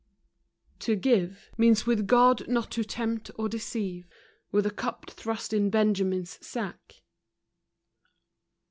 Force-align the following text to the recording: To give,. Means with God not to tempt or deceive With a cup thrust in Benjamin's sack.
To 0.79 0.95
give,. 0.95 1.51
Means 1.59 1.85
with 1.85 2.07
God 2.07 2.47
not 2.47 2.71
to 2.71 2.83
tempt 2.83 3.29
or 3.35 3.47
deceive 3.47 4.07
With 4.51 4.65
a 4.65 4.71
cup 4.71 5.11
thrust 5.11 5.53
in 5.53 5.69
Benjamin's 5.69 6.43
sack. 6.43 7.03